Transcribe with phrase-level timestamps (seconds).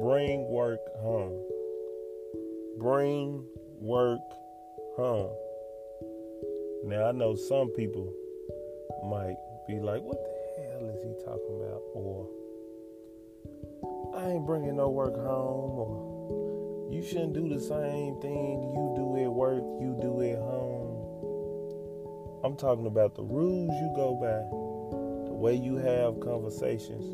[0.00, 1.38] bring work home.
[2.78, 3.44] Bring
[3.80, 4.20] work
[4.96, 5.34] home.
[6.84, 8.12] Now I know some people
[9.04, 9.36] might
[9.66, 12.26] be like, "What the hell is he talking about?" Or
[14.14, 19.16] I ain't bringing no work home, or you shouldn't do the same thing you do
[19.22, 20.98] at work, you do at home.
[22.44, 27.04] I'm talking about the rules you go by, the way you have conversations,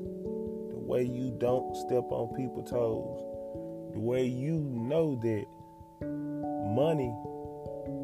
[0.84, 5.47] way you don't step on people's toes, the way you know that
[6.75, 7.15] money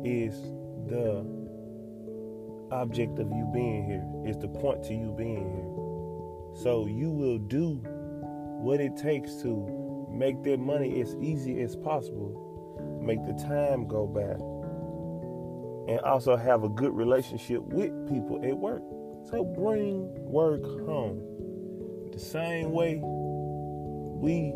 [0.05, 0.35] is
[0.87, 1.25] the
[2.73, 6.63] object of you being here, is the point to you being here.
[6.63, 7.81] So you will do
[8.63, 14.07] what it takes to make that money as easy as possible, make the time go
[14.07, 14.37] by,
[15.93, 18.83] and also have a good relationship with people at work.
[19.31, 21.23] So bring work home.
[22.21, 24.53] Same way we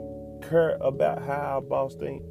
[0.47, 2.23] care about how our boss think,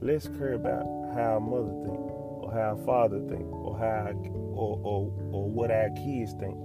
[0.00, 0.82] let's care about
[1.14, 5.70] how our mother think, or how our father think, or how or, or or what
[5.70, 6.56] our kids think.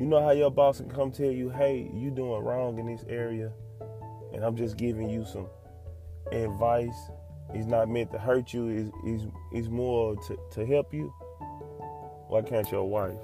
[0.00, 3.04] You know how your boss can come tell you, hey, you doing wrong in this
[3.10, 3.52] area,
[4.32, 5.48] and I'm just giving you some
[6.32, 7.10] advice.
[7.52, 11.12] It's not meant to hurt you, it's, it's, it's more to, to help you.
[12.28, 13.20] Why can't your wife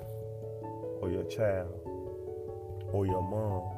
[1.00, 1.87] or your child
[2.92, 3.74] or your mom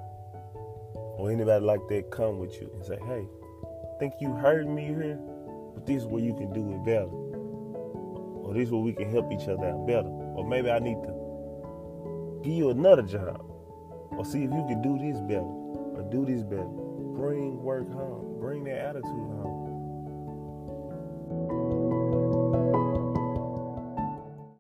[1.19, 3.27] or anybody like that come with you and say, hey,
[4.00, 5.19] think you heard me here,
[5.75, 7.11] but this is where you can do it better.
[7.11, 10.08] Or this is where we can help each other out better.
[10.08, 13.44] Or maybe I need to give you another job
[14.12, 16.64] or see if you can do this better or do this better.
[16.64, 18.38] Bring work home.
[18.41, 19.59] Bring that attitude home.